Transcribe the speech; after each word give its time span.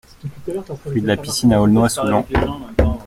Rue 0.87 1.01
de 1.01 1.05
la 1.05 1.15
Piscine 1.15 1.53
à 1.53 1.61
Aulnois-sous-Laon 1.61 2.25